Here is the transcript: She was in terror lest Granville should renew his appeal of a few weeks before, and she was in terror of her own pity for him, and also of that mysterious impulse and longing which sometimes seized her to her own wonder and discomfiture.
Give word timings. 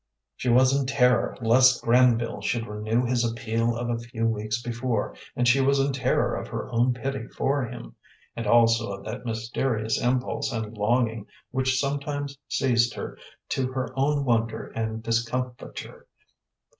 She 0.35 0.49
was 0.49 0.75
in 0.75 0.87
terror 0.87 1.37
lest 1.41 1.83
Granville 1.83 2.41
should 2.41 2.65
renew 2.65 3.05
his 3.05 3.23
appeal 3.23 3.75
of 3.77 3.91
a 3.91 3.99
few 3.99 4.25
weeks 4.25 4.59
before, 4.59 5.15
and 5.35 5.47
she 5.47 5.61
was 5.61 5.79
in 5.79 5.93
terror 5.93 6.33
of 6.35 6.47
her 6.47 6.71
own 6.71 6.91
pity 6.95 7.27
for 7.27 7.63
him, 7.67 7.93
and 8.35 8.47
also 8.47 8.93
of 8.93 9.05
that 9.05 9.27
mysterious 9.27 10.01
impulse 10.01 10.51
and 10.51 10.75
longing 10.75 11.27
which 11.51 11.79
sometimes 11.79 12.35
seized 12.49 12.95
her 12.95 13.15
to 13.49 13.71
her 13.73 13.89
own 13.95 14.25
wonder 14.25 14.69
and 14.69 15.03
discomfiture. 15.03 16.07